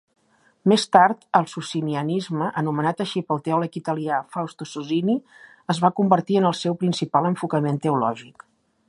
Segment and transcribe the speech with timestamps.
[0.71, 5.19] Més tard, el Socinianisme, anomenat així pel teòleg italià Fausto Sozzini,
[5.75, 8.49] es va convertir en el seu principal enfocament teològic.